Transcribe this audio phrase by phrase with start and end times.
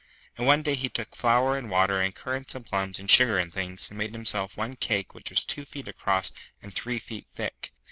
[0.35, 3.53] And one day he took flour and water and currants and plums and sugar and
[3.53, 7.71] things, and made himself one cake which was two feet across and three feet thick.